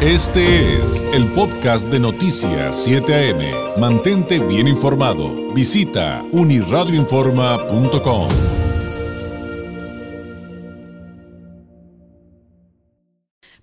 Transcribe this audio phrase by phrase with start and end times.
[0.00, 3.80] Este es el podcast de Noticias 7 AM.
[3.80, 5.52] Mantente bien informado.
[5.52, 8.28] Visita uniradioinforma.com.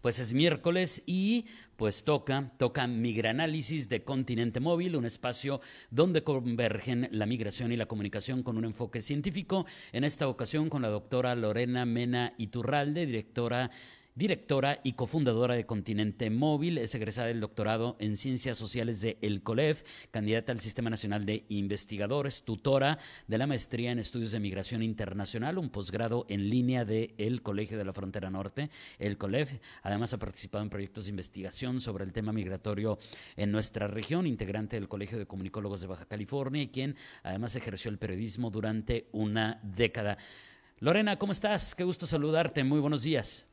[0.01, 1.45] Pues es miércoles y
[1.77, 7.87] pues toca, toca Migranálisis de Continente Móvil, un espacio donde convergen la migración y la
[7.87, 9.65] comunicación con un enfoque científico.
[9.91, 13.71] En esta ocasión con la doctora Lorena Mena Iturralde, directora
[14.15, 19.43] directora y cofundadora de Continente Móvil, es egresada del doctorado en Ciencias Sociales de El
[19.43, 24.81] COLEF, candidata al Sistema Nacional de Investigadores, tutora de la maestría en Estudios de Migración
[24.83, 29.59] Internacional, un posgrado en línea de el Colegio de la Frontera Norte, el COLEF.
[29.83, 32.97] Además ha participado en proyectos de investigación sobre el tema migratorio
[33.35, 37.91] en nuestra región, integrante del Colegio de Comunicólogos de Baja California y quien además ejerció
[37.91, 40.17] el periodismo durante una década.
[40.79, 41.75] Lorena, ¿cómo estás?
[41.75, 42.63] Qué gusto saludarte.
[42.63, 43.51] Muy buenos días.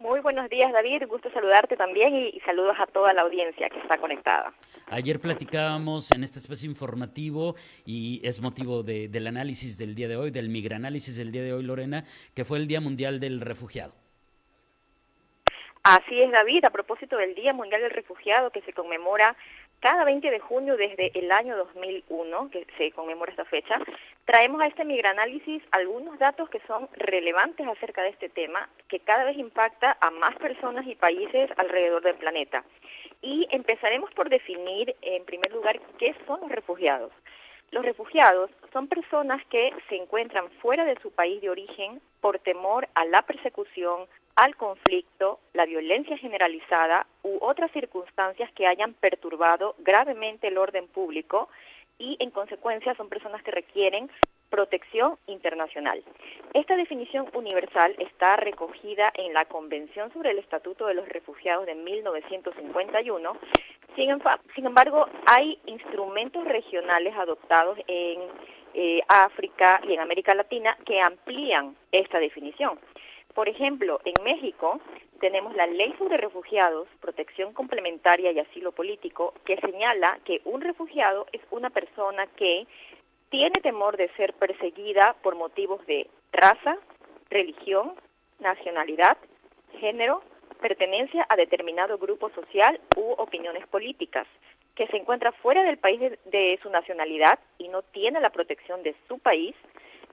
[0.00, 1.02] Muy buenos días, David.
[1.08, 4.50] Gusto saludarte también y, saludos a toda la audiencia que está conectada.
[4.86, 10.30] Ayer platicábamos en este espacio informativo y es motivo del análisis del día de hoy,
[10.30, 12.02] del migranálisis del día de hoy, Lorena,
[12.34, 13.92] que fue el Día Mundial del Refugiado.
[15.82, 16.64] Así es, David.
[16.64, 19.36] A propósito del Día Mundial del Refugiado que se conmemora
[19.80, 23.78] cada 20 de junio desde el año 2001, que se conmemora esta fecha,
[24.30, 29.24] traemos a este migranálisis algunos datos que son relevantes acerca de este tema, que cada
[29.24, 32.62] vez impacta a más personas y países alrededor del planeta.
[33.22, 37.10] Y empezaremos por definir, en primer lugar, qué son los refugiados.
[37.72, 42.88] Los refugiados son personas que se encuentran fuera de su país de origen por temor
[42.94, 44.06] a la persecución,
[44.36, 51.48] al conflicto, la violencia generalizada u otras circunstancias que hayan perturbado gravemente el orden público
[52.00, 54.10] y en consecuencia son personas que requieren
[54.48, 56.02] protección internacional.
[56.54, 61.76] Esta definición universal está recogida en la Convención sobre el Estatuto de los Refugiados de
[61.76, 63.36] 1951.
[63.94, 68.20] Sin, embargo, hay instrumentos regionales adoptados en
[68.74, 72.78] eh, África y en América Latina que amplían esta definición.
[73.34, 74.80] Por ejemplo, en México
[75.20, 81.26] tenemos la Ley sobre Refugiados, Protección Complementaria y Asilo Político, que señala que un refugiado
[81.32, 82.66] es una persona que
[83.28, 86.76] tiene temor de ser perseguida por motivos de raza,
[87.28, 87.94] religión,
[88.40, 89.16] nacionalidad,
[89.78, 90.22] género,
[90.60, 94.26] pertenencia a determinado grupo social u opiniones políticas,
[94.74, 98.82] que se encuentra fuera del país de, de su nacionalidad y no tiene la protección
[98.82, 99.54] de su país,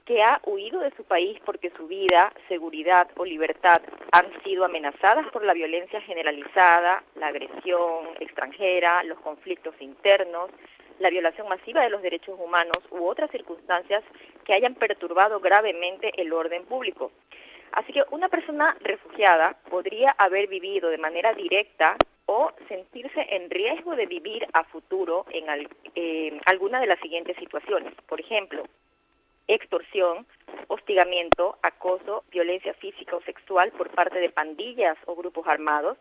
[0.08, 3.82] que ha huido de su país porque su vida, seguridad o libertad
[4.14, 10.50] han sido amenazadas por la violencia generalizada, la agresión extranjera, los conflictos internos,
[11.00, 14.02] la violación masiva de los derechos humanos u otras circunstancias
[14.46, 17.12] que hayan perturbado gravemente el orden público.
[17.74, 21.98] Así que una persona refugiada podría haber vivido de manera directa
[22.28, 27.94] o sentirse en riesgo de vivir a futuro en eh, alguna de las siguientes situaciones.
[28.08, 28.64] Por ejemplo,
[29.48, 30.26] extorsión,
[30.68, 35.98] hostigamiento, acoso, violencia física o sexual por parte de pandillas o grupos armados,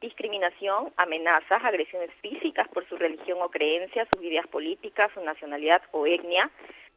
[0.00, 6.06] discriminación, amenazas, agresiones físicas por su religión o creencia, sus ideas políticas, su nacionalidad o
[6.06, 6.50] etnia,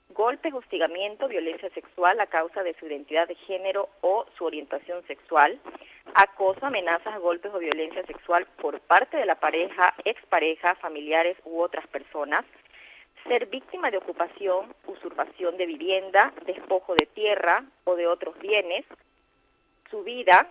[0.10, 5.60] golpes, hostigamiento, violencia sexual a causa de su identidad de género o su orientación sexual,
[6.16, 11.88] acoso, amenazas, golpes o violencia sexual por parte de la pareja, expareja, familiares u otras
[11.88, 12.44] personas,
[13.28, 18.86] ser víctima de ocupación, usurpación de vivienda, despojo de tierra o de otros bienes,
[19.90, 20.48] su vida,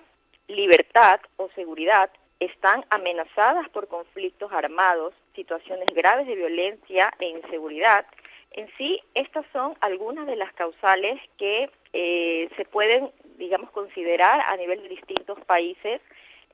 [0.48, 8.06] libertad o seguridad están amenazadas por conflictos armados, situaciones graves de violencia e inseguridad.
[8.52, 14.56] En sí, estas son algunas de las causales que eh, se pueden, digamos, considerar a
[14.56, 16.00] nivel de distintos países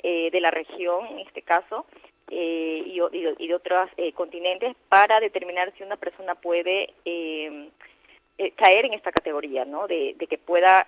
[0.03, 1.86] eh, de la región, en este caso,
[2.30, 3.00] eh, y,
[3.42, 7.70] y, de otros eh, continentes para determinar si una persona puede eh,
[8.54, 9.88] caer en esta categoría, ¿no?
[9.88, 10.86] De, que pueda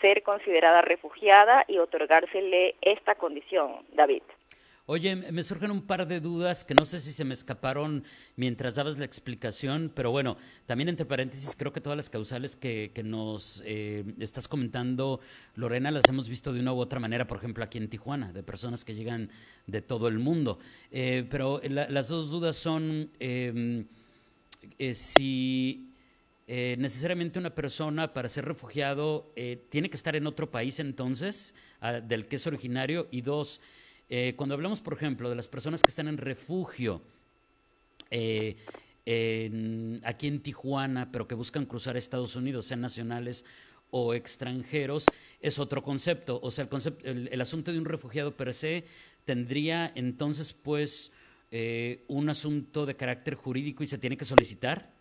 [0.00, 4.22] ser considerada refugiada y otorgársele esta condición, David.
[4.86, 8.02] Oye, me surgen un par de dudas que no sé si se me escaparon
[8.34, 10.36] mientras dabas la explicación, pero bueno,
[10.66, 15.20] también entre paréntesis, creo que todas las causales que, nos eh, estás comentando,
[15.54, 18.42] Lorena, las hemos visto de una u otra manera, por ejemplo, aquí en Tijuana, de
[18.42, 19.30] personas que llegan
[19.68, 20.58] de todo el mundo.
[20.90, 23.86] Eh, pero las dos dudas son em,
[24.80, 25.90] eh, si
[26.48, 29.32] necesariamente una persona para ser refugiado
[29.70, 33.60] tiene que estar en otro país entonces, ah, del que es originario, y dos,
[34.14, 37.00] eh, cuando hablamos, por ejemplo, de las personas que están en refugio
[38.10, 38.58] eh,
[40.04, 43.46] aquí en Tijuana, pero que buscan cruzar Estados Unidos, sean nacionales
[43.90, 45.06] o extranjeros
[45.40, 46.38] es otro concepto.
[46.42, 48.84] O sea, el, concepto, el, asunto de un refugiado per se
[49.24, 51.10] tendría entonces pues
[51.50, 54.91] eh, un asunto de carácter jurídico y se tiene que solicitar.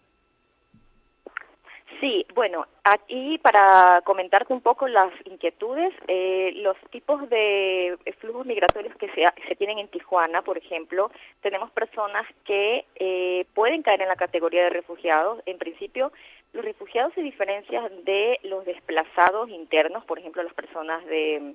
[2.02, 8.96] Sí, bueno, aquí para comentarte un poco las inquietudes, eh, los tipos de flujos migratorios
[8.96, 11.12] que se, se, tienen en Tijuana, por ejemplo,
[11.42, 15.44] tenemos personas que eh, pueden caer en la categoría de refugiados.
[15.46, 16.12] En principio,
[16.54, 21.54] los refugiados se diferencian de los desplazados internos, por ejemplo, las personas de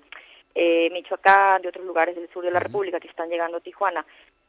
[0.55, 4.07] eh, Michoacán, de otros lugares del sur de la República que están llegando a Tijuana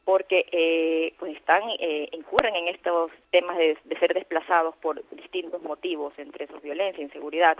[0.08, 6.14] porque eh, pues están eh, incurren en estos temas de, ser desplazados por distintos motivos,
[6.16, 7.58] entre esos violencia, inseguridad.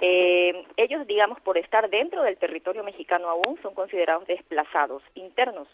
[0.00, 5.68] Eh, ellos, digamos, por estar dentro del territorio mexicano aún, son considerados desplazados internos.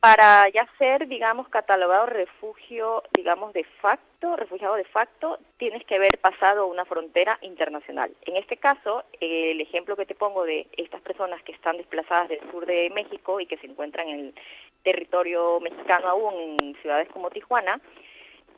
[0.00, 6.18] Para ya ser, digamos, catalogado refugio, digamos, de facto, refugiado de facto, tienes que haber
[6.18, 8.10] pasado una frontera internacional.
[8.22, 12.40] En este caso, el ejemplo que te pongo de estas personas que están desplazadas del
[12.50, 14.34] sur de México y que se encuentran en el
[14.82, 17.80] territorio mexicano aún en ciudades como Tijuana,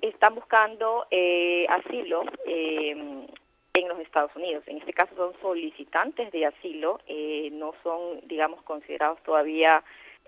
[0.01, 3.27] están buscando eh, asilo eh,
[3.75, 4.63] en los Estados Unidos.
[4.67, 9.83] En este caso son solicitantes de asilo, eh, no son, digamos, considerados todavía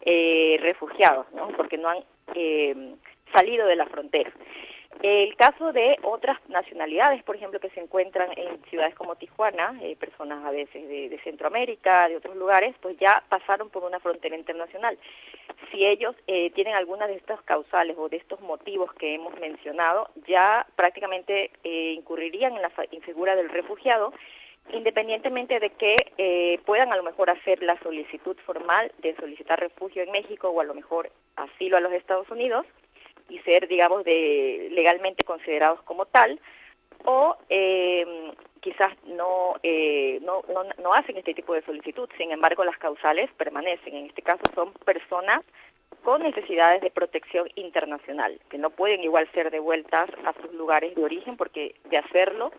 [0.05, 1.49] refugiados, ¿no?
[1.57, 2.05] porque no han
[3.33, 4.33] salido de la frontera.
[5.03, 9.95] El caso de otras nacionalidades, por ejemplo, que se encuentran en ciudades como Tijuana, eh,
[9.97, 14.99] personas a veces de, Centroamérica, de otros lugares, pues ya pasaron por una frontera internacional.
[15.71, 20.09] Si ellos eh, tienen alguna de estas causales o de estos motivos que hemos mencionado,
[20.27, 24.15] ya prácticamente eh, incurrirían en la figura del refugiado,
[24.73, 30.11] independientemente de que puedan a lo mejor hacer la solicitud formal de solicitar refugio en
[30.11, 32.67] México o a lo mejor asilo a los Estados Unidos,
[33.29, 36.41] y ser, digamos, de legalmente considerados como tal,
[37.05, 42.65] o eh, quizás no, eh, no, no, no, hacen este tipo de solicitud, sin embargo
[42.65, 43.95] las causales permanecen.
[43.95, 45.41] En este caso son personas
[46.03, 51.05] con necesidades de protección internacional, que no pueden igual ser devueltas a sus lugares de
[51.05, 52.53] origen porque de hacerlo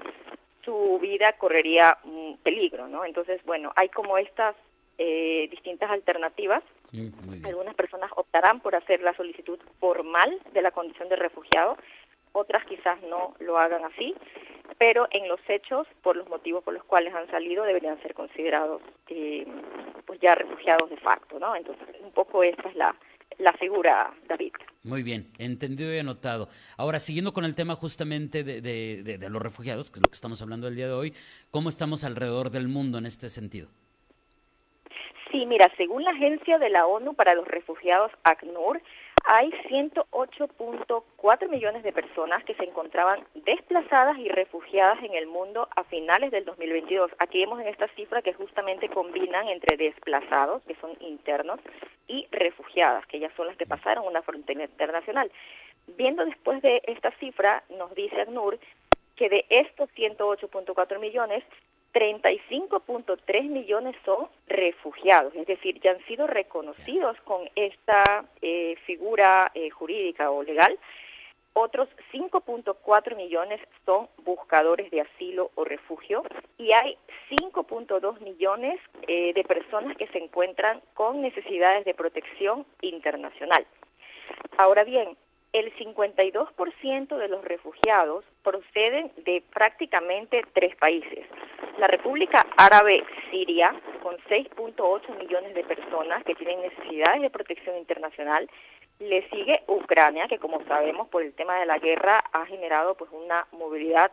[0.67, 3.05] su vida correría un peligro, ¿no?
[3.05, 4.53] Entonces, bueno, hay como estas
[4.97, 6.61] eh, distintas alternativas.
[7.45, 11.77] Algunas personas optarán por hacer la solicitud formal de la condición de refugiado,
[12.33, 14.13] otras quizás no lo hagan así,
[14.77, 18.81] pero en los hechos, por los motivos por los cuales han salido, deberían ser considerados
[19.07, 19.47] eh,
[20.05, 21.55] pues ya refugiados de facto, ¿no?
[21.55, 22.93] Entonces, un poco esta es la,
[23.37, 24.53] la figura, David.
[24.83, 26.49] Muy bien, entendido y anotado.
[26.77, 30.15] Ahora, siguiendo con el tema justamente de, de, de los refugiados, que es lo que
[30.15, 31.13] estamos hablando el día de hoy,
[31.51, 33.69] ¿cómo estamos alrededor del mundo en este sentido?
[35.31, 38.81] Sí, mira, según la Agencia de la ONU para los Refugiados, ACNUR,
[39.29, 45.83] hay 108.4 millones de personas que se encontraban desplazadas y refugiadas en el mundo a
[45.83, 47.11] finales del 2022.
[47.19, 51.59] Aquí vemos en esta cifra que justamente combinan entre desplazados, que son internos,
[52.07, 55.29] y refugiadas, que ya son las que pasaron una frontera internacional.
[55.97, 58.57] Viendo después de esta cifra, nos dice ACNUR
[59.17, 61.43] que de estos 108.4 millones,
[61.93, 68.03] 35.3 millones son refugiados, es decir, ya han sido reconocidos con esta
[68.41, 70.77] eh, figura eh, jurídica o legal.
[71.53, 76.23] Otros 5.4 millones son buscadores de asilo o refugio
[76.59, 76.95] y hay
[77.31, 83.65] 5.2 millones eh, de personas que se encuentran con necesidades de protección internacional.
[84.57, 85.17] Ahora bien,
[85.53, 91.25] el 52% de los refugiados proceden de prácticamente tres países.
[91.77, 98.49] La República Árabe Siria, con 6.8 millones de personas que tienen necesidades de protección internacional,
[98.99, 103.11] le sigue Ucrania, que como sabemos por el tema de la guerra ha generado pues
[103.11, 104.11] una movilidad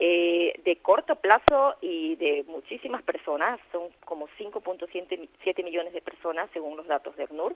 [0.00, 6.76] eh, de corto plazo y de muchísimas personas, son como 5.7 millones de personas según
[6.76, 7.54] los datos de ACNUR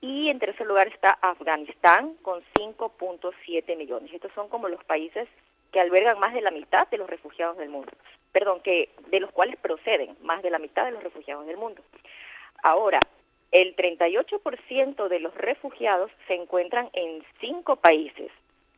[0.00, 4.12] y en tercer lugar está Afganistán con 5.7 millones.
[4.12, 5.28] Estos son como los países
[5.70, 7.92] que albergan más de la mitad de los refugiados del mundo.
[8.32, 11.82] Perdón, que de los cuales proceden más de la mitad de los refugiados del mundo.
[12.62, 13.00] Ahora,
[13.50, 18.30] el 38% de los refugiados se encuentran en cinco países.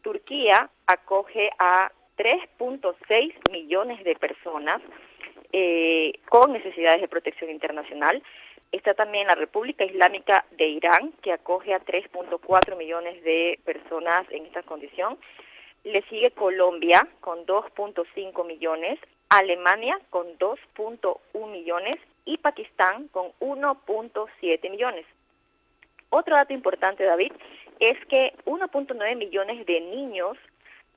[0.02, 4.82] Turquía acoge a 3.6 millones de personas
[5.52, 8.22] eh, con necesidades de protección internacional.
[8.72, 14.46] Está también la República Islámica de Irán, que acoge a 3.4 millones de personas en
[14.46, 15.16] esta condición.
[15.84, 21.18] Le sigue Colombia con 2.5 millones, Alemania con 2.1
[21.50, 25.06] millones y Pakistán con 1.7 millones.
[26.10, 27.32] Otro dato importante, David,
[27.80, 30.36] es que 1.9 millones de niños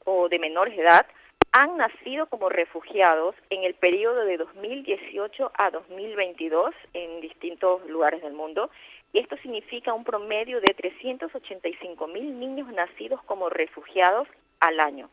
[0.06, 1.06] o de menores de edad
[1.52, 8.34] han nacido como refugiados en el periodo de 2018 a 2022 en distintos lugares del
[8.34, 8.70] mundo.
[9.12, 14.28] Y esto significa un promedio de 385 mil niños nacidos como refugiados
[14.60, 15.10] al año.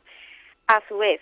[0.67, 1.21] A su vez,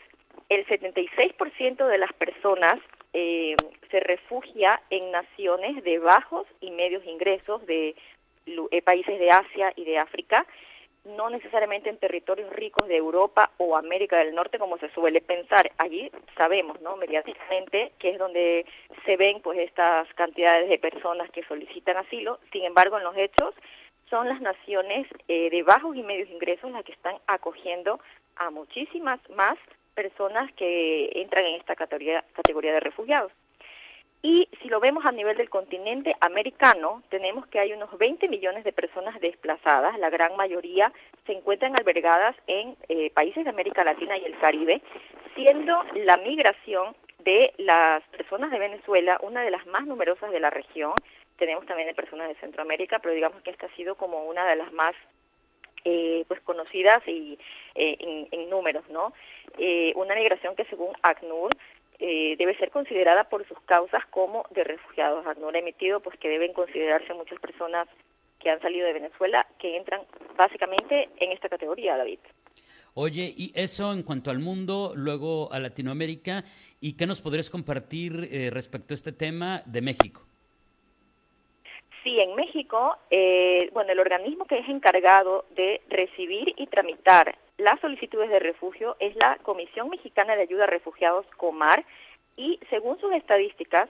[0.49, 2.79] el 76% de las personas
[3.13, 3.57] eh,
[3.91, 7.95] se refugia en naciones de bajos y medios ingresos de
[8.47, 10.47] eh, países de Asia y de África,
[11.05, 15.71] no necesariamente en territorios ricos de Europa o América del Norte como se suele pensar.
[15.79, 16.97] Allí sabemos, ¿no?
[16.97, 18.67] mediáticamente que es donde
[19.05, 22.39] se ven pues estas cantidades de personas que solicitan asilo.
[22.53, 23.55] Sin embargo, en los hechos
[24.09, 28.01] son las naciones eh, de bajos y medios ingresos las que están acogiendo
[28.37, 29.59] a muchísimas más
[29.95, 33.33] personas que entran en esta categoría, categoría de refugiados.
[34.25, 38.63] Y si lo vemos a nivel del continente americano, tenemos que hay unos 20 millones
[38.63, 40.93] de personas desplazadas, la gran mayoría
[41.27, 44.81] se encuentran albergadas en eh, países de América Latina y el Caribe,
[45.35, 46.95] siendo la migración
[47.25, 50.93] de las personas de Venezuela una de las más numerosas de la región.
[51.37, 54.55] Tenemos también de personas de Centroamérica, pero digamos que esta ha sido como una de
[54.55, 54.95] las más
[55.85, 57.39] eh, pues conocidas y
[57.75, 59.13] eh, en, en, números, ¿no?
[59.95, 61.51] una migración que según ACNUR
[62.05, 65.25] eh, debe ser considerada por sus causas como de refugiados.
[65.25, 67.87] ACNUR ha emitido pues que deben considerarse muchas personas
[68.41, 70.01] que han salido de Venezuela que entran
[70.37, 72.19] básicamente en esta categoría, David.
[72.95, 76.45] Oye, y eso en cuanto al mundo, luego a Latinoamérica,
[76.81, 80.27] ¿y qué nos podrías compartir eh, respecto a este tema de México?
[82.03, 87.79] Sí, en México, eh, bueno, el organismo que es encargado de recibir y tramitar las
[87.81, 91.85] solicitudes de refugio es la Comisión Mexicana de Ayuda a Refugiados, COMAR,
[92.37, 93.89] y según sus estadísticas,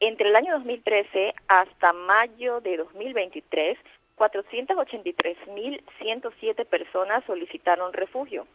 [0.00, 3.76] entre el año 2013 hasta mayo de 2023,
[4.16, 8.46] 483.107 personas solicitaron refugio.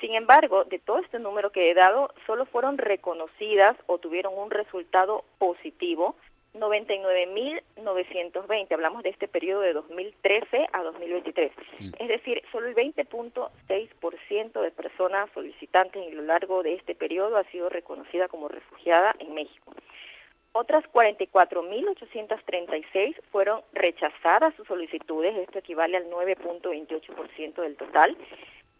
[0.00, 4.50] Sin embargo, de todo este número que he dado, solo fueron reconocidas o tuvieron un
[4.50, 6.16] resultado positivo
[6.54, 8.72] 99.920.
[8.72, 11.52] Hablamos de este periodo de 2013 a 2023.
[11.80, 11.90] Mm.
[11.98, 17.44] Es decir, solo el 20.6% de personas solicitantes en lo largo de este periodo ha
[17.44, 19.74] sido reconocida como refugiada en México.
[20.54, 28.18] Otras 44.836 fueron rechazadas sus solicitudes, esto equivale al 9.28% del total,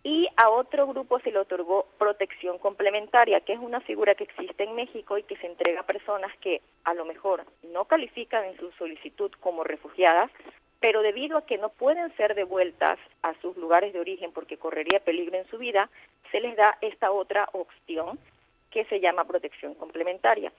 [0.04, 4.64] y a otro grupo se le otorgó protección complementaria, que es una figura que existe
[4.64, 8.56] en México y que se entrega a personas que a lo mejor no califican en
[8.56, 10.30] su solicitud como refugiadas,
[10.80, 14.98] pero debido a que no pueden ser devueltas a sus lugares de origen porque correría
[14.98, 15.88] peligro en su vida,
[16.32, 18.18] se les da esta otra opción
[18.72, 20.52] que se llama protección complementaria.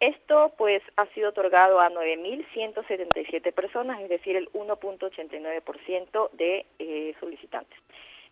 [0.00, 7.78] Esto pues ha sido otorgado a 9.177 personas, es decir, el 1.89% de eh, solicitantes.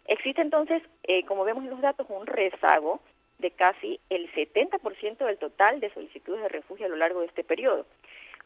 [0.06, 3.00] Existe entonces, eh, como vemos en los datos, un rezago
[3.38, 7.44] de casi el 70% del total de solicitudes de refugio a lo largo de este
[7.44, 7.86] periodo.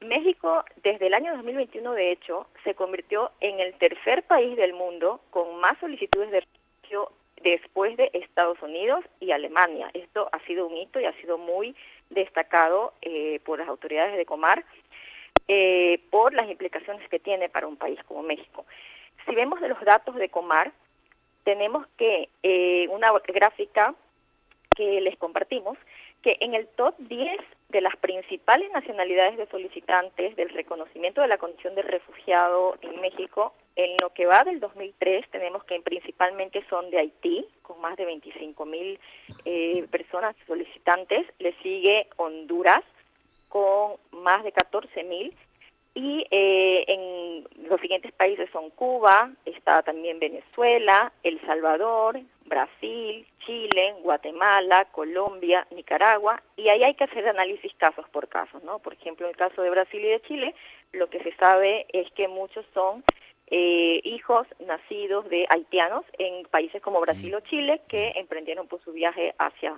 [0.00, 5.20] México, desde el año 2021, de hecho, se convirtió en el tercer país del mundo
[5.30, 7.12] con más solicitudes de refugio
[7.42, 9.90] después de Estados Unidos y Alemania.
[9.94, 11.74] Esto ha sido un hito y ha sido muy
[12.10, 14.64] destacado eh, por las autoridades de Comar
[15.50, 18.66] eh, por las implicaciones que tiene para un país como México.
[19.26, 20.72] Si vemos de los datos de Comar,
[21.48, 23.94] tenemos que eh, una gráfica
[24.76, 25.78] que les compartimos,
[26.20, 27.40] que en el top 10
[27.70, 33.54] de las principales nacionalidades de solicitantes del reconocimiento de la condición de refugiado en México,
[33.76, 38.04] en lo que va del 2003 tenemos que principalmente son de Haití, con más de
[38.04, 39.00] 25 mil
[39.46, 42.82] eh, personas solicitantes, le sigue Honduras
[43.48, 45.34] con más de 14 mil
[45.98, 53.96] y eh, en los siguientes países son Cuba, está también Venezuela, El Salvador, Brasil, Chile,
[54.04, 58.78] Guatemala, Colombia, Nicaragua, y ahí hay que hacer análisis casos por casos, ¿no?
[58.78, 60.54] Por ejemplo, en el caso de Brasil y de Chile,
[60.92, 63.02] lo que se sabe es que muchos son
[63.48, 68.92] eh, hijos nacidos de haitianos en países como Brasil o Chile que emprendieron por su
[68.92, 69.76] viaje hacia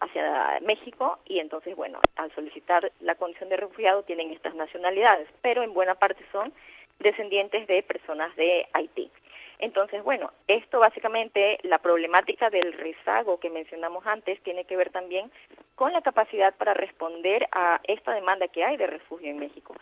[0.00, 5.62] hacia México y entonces, bueno, al solicitar la condición de refugiado tienen estas nacionalidades, pero
[5.62, 6.52] en buena parte son
[6.98, 9.10] descendientes de personas de Haití.
[9.58, 15.30] Entonces, bueno, esto básicamente, la problemática del rezago que mencionamos antes, tiene que ver también
[15.74, 19.74] con la capacidad para responder a esta demanda que hay de refugio en México.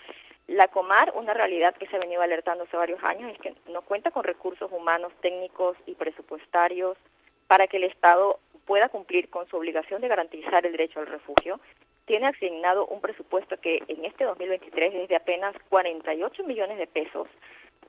[0.48, 3.82] La Comar, una realidad que se ha venido alertando hace varios años, es que no
[3.82, 6.96] cuenta con recursos humanos, técnicos y presupuestarios
[7.46, 11.58] para que el Estado pueda cumplir con su obligación de garantizar el derecho al refugio,
[12.04, 17.26] tiene asignado un presupuesto que en este 2023 es de apenas 48 millones de pesos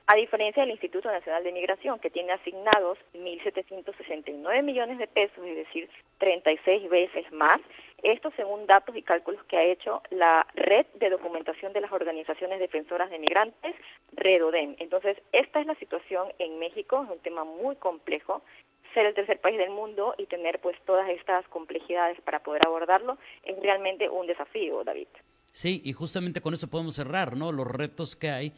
[0.06, 5.54] a diferencia del Instituto Nacional de Migración, que tiene asignados 1.769 millones de pesos, es
[5.54, 7.60] decir, 36 veces más.
[8.02, 12.58] Esto según datos y cálculos que ha hecho la Red de Documentación de las Organizaciones
[12.58, 13.76] Defensoras de Migrantes,
[14.12, 14.74] REDODEM.
[14.80, 18.42] Entonces, esta es la situación en México, es un tema muy complejo
[18.94, 23.18] ser el tercer país del mundo y tener pues todas estas complejidades para poder abordarlo
[23.44, 25.08] es realmente un desafío, David.
[25.52, 27.52] Sí, y justamente con eso podemos cerrar, ¿no?
[27.52, 28.52] Los retos que hay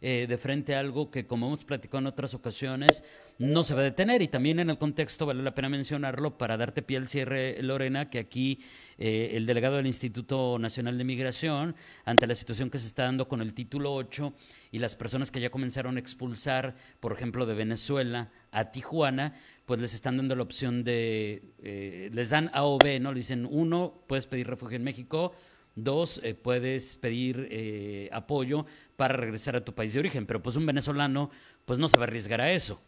[0.00, 3.02] eh, de frente a algo que, como hemos platicado en otras ocasiones,
[3.38, 4.22] no se va a detener.
[4.22, 8.10] Y también en el contexto, vale la pena mencionarlo, para darte pie al cierre, Lorena,
[8.10, 8.60] que aquí
[8.98, 13.28] eh, el delegado del Instituto Nacional de Migración, ante la situación que se está dando
[13.28, 14.32] con el título 8
[14.72, 19.34] y las personas que ya comenzaron a expulsar, por ejemplo, de Venezuela a Tijuana,
[19.66, 23.12] pues les están dando la opción de, eh, les dan A o B, ¿no?
[23.12, 25.32] Le dicen, uno, puedes pedir refugio en México,
[25.76, 28.64] Dos, eh, puedes pedir eh, apoyo
[28.96, 31.30] para regresar a tu país de origen, pero pues un venezolano
[31.66, 32.80] pues no se va a arriesgar a eso.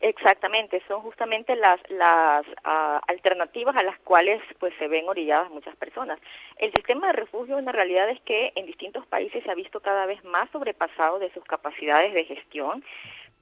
[0.00, 5.76] Exactamente, son justamente las, las ah, alternativas a las cuales pues se ven orilladas muchas
[5.76, 6.18] personas.
[6.56, 10.06] El sistema de refugio en realidad es que en distintos países se ha visto cada
[10.06, 12.82] vez más sobrepasado de sus capacidades de gestión,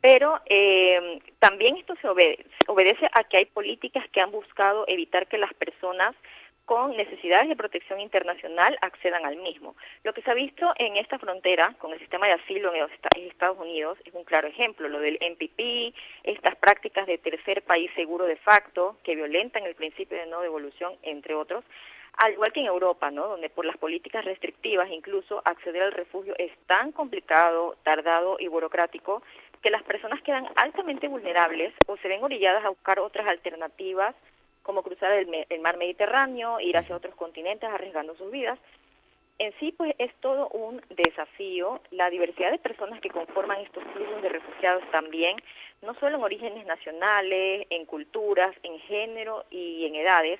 [0.00, 5.38] pero eh, también esto se obedece a que hay políticas que han buscado evitar que
[5.38, 6.16] las personas
[6.70, 9.74] con necesidades de protección internacional accedan al mismo.
[10.04, 12.86] Lo que se ha visto en esta frontera con el sistema de asilo en
[13.26, 18.24] Estados Unidos es un claro ejemplo, lo del MPP, estas prácticas de tercer país seguro
[18.24, 21.64] de facto que violentan el principio de no devolución, entre otros,
[22.18, 23.26] al igual que en Europa, ¿no?
[23.26, 29.24] donde por las políticas restrictivas incluso acceder al refugio es tan complicado, tardado y burocrático
[29.60, 34.14] que las personas quedan altamente vulnerables o se ven orilladas a buscar otras alternativas
[34.70, 38.56] como cruzar el, mar Mediterráneo, ir hacia otros continentes arriesgando sus vidas.
[39.40, 41.80] En sí, pues es todo un desafío.
[41.90, 45.36] La diversidad de personas que conforman estos flujos de refugiados también,
[45.82, 50.38] no solo en orígenes nacionales, en culturas, en género y en edades,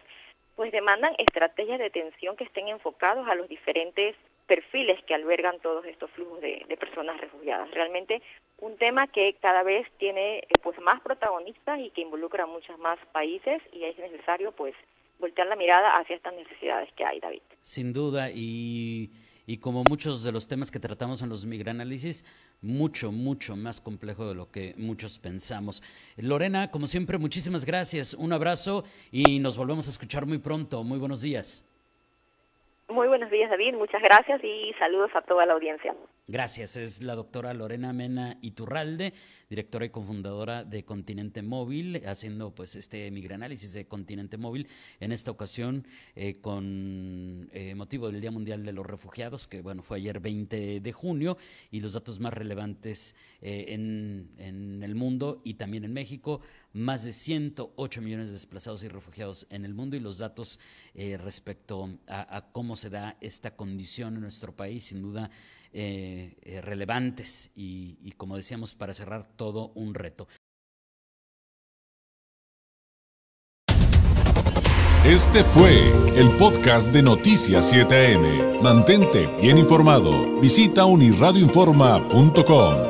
[0.55, 4.15] pues demandan estrategias de atención que estén enfocados a los diferentes
[4.51, 7.71] perfiles que albergan todos estos flujos de, personas refugiadas.
[7.71, 8.21] Realmente
[8.59, 12.77] un tema que cada vez tiene eh, pues más protagonistas y que involucra a muchos
[12.81, 14.75] más países y es necesario pues
[15.21, 17.43] voltear la mirada hacia estas necesidades que hay, David.
[17.61, 19.13] Sin duda, y,
[19.47, 22.25] y como muchos de los temas que tratamos en los migranálisis,
[22.61, 25.81] mucho, mucho más complejo de lo que muchos pensamos.
[26.17, 28.83] Lorena, como siempre, muchísimas gracias, un abrazo
[29.13, 30.83] y nos volvemos a escuchar muy pronto.
[30.83, 31.70] Muy buenos días.
[32.91, 33.75] Muy buenos días, David.
[33.75, 35.95] Muchas gracias y saludos a toda la audiencia.
[36.27, 36.77] Gracias.
[36.77, 39.13] Es la doctora Lorena Mena Iturralde,
[39.49, 44.67] directora y cofundadora de Continente Móvil, haciendo pues este migranálisis de Continente Móvil,
[44.99, 49.83] en esta ocasión eh, con eh, motivo del Día Mundial de los Refugiados, que bueno,
[49.83, 51.37] fue ayer 20 de junio,
[51.71, 54.90] y los datos más relevantes eh, en, en el
[55.45, 56.41] y también en México
[56.73, 60.61] más de 108 millones de desplazados y refugiados en el mundo y los datos
[60.95, 65.31] eh, respecto a, cómo se da esta condición en nuestro país, sin duda
[65.73, 70.29] eh, eh, relevantes y, y, como decíamos, para cerrar todo un reto.
[75.05, 78.61] Este fue el podcast de Noticias 7am.
[78.61, 80.39] Mantente bien informado.
[80.41, 82.90] Visita unirradioinforma.com.